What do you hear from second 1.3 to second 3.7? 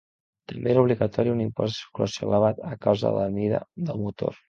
un impost de circulació elevat a causa de la mida